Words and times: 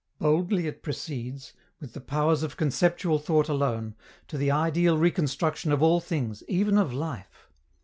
Boldly 0.17 0.65
it 0.65 0.81
proceeds, 0.81 1.53
with 1.79 1.93
the 1.93 2.01
powers 2.01 2.41
of 2.41 2.57
conceptual 2.57 3.19
thought 3.19 3.47
alone, 3.47 3.93
to 4.29 4.35
the 4.39 4.49
ideal 4.49 4.97
reconstruction 4.97 5.71
of 5.71 5.83
all 5.83 5.99
things, 5.99 6.41
even 6.47 6.79
of 6.79 6.91
life. 6.91 7.51